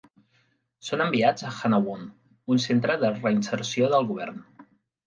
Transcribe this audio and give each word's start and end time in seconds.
Són 0.87 1.03
enviats 1.05 1.45
a 1.49 1.53
Hanawon, 1.57 2.09
un 2.57 2.65
centre 2.67 2.99
de 3.05 3.17
reinserció 3.21 3.97
del 3.97 4.13
govern. 4.15 4.47